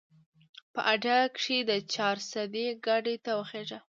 په 0.73 0.81
اډه 0.93 1.17
کښې 1.35 1.57
د 1.69 1.71
چارسدې 1.93 2.67
ګاډي 2.85 3.15
ته 3.25 3.31
وخېژه 3.39 3.79